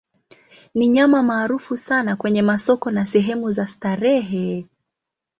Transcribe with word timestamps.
Ni 0.75 0.87
nyama 0.89 1.23
maarufu 1.23 1.77
sana 1.77 2.15
kwenye 2.15 2.41
masoko 2.41 2.91
na 2.91 3.05
sehemu 3.05 3.51
za 3.51 3.67
starehe. 3.67 4.67